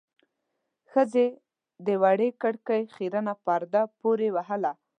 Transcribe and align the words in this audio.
ښځې 0.91 1.27
د 1.85 1.87
وړې 2.01 2.29
کړکۍ 2.41 2.83
خيرنه 2.95 3.33
پرده 3.45 3.81
پورې 3.99 4.27
وهله. 4.35 4.71